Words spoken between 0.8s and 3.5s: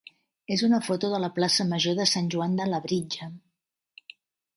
foto de la plaça major de Sant Joan de Labritja.